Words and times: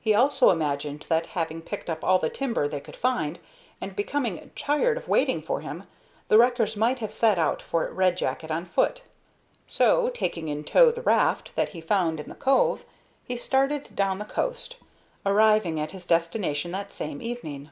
He 0.00 0.14
also 0.14 0.48
imagined 0.48 1.04
that, 1.10 1.26
having 1.36 1.60
picked 1.60 1.90
up 1.90 2.02
all 2.02 2.18
the 2.18 2.30
timber 2.30 2.66
they 2.68 2.80
could 2.80 2.96
find, 2.96 3.38
and 3.82 3.94
becoming 3.94 4.50
tired 4.56 4.96
of 4.96 5.08
waiting 5.08 5.42
for 5.42 5.60
him, 5.60 5.84
the 6.28 6.38
wreckers 6.38 6.74
might 6.74 7.00
have 7.00 7.12
set 7.12 7.38
out 7.38 7.60
for 7.60 7.92
Red 7.92 8.16
Jacket 8.16 8.50
on 8.50 8.64
foot. 8.64 9.02
So, 9.66 10.08
taking 10.08 10.48
in 10.48 10.64
tow 10.64 10.90
the 10.90 11.02
raft 11.02 11.50
that 11.54 11.68
he 11.76 11.82
found 11.82 12.18
in 12.18 12.30
the 12.30 12.34
cove, 12.34 12.86
he 13.26 13.36
started 13.36 13.94
down 13.94 14.16
the 14.18 14.24
coast, 14.24 14.76
arriving 15.26 15.78
at 15.78 15.92
his 15.92 16.06
destination 16.06 16.72
that 16.72 16.90
same 16.90 17.20
evening. 17.20 17.68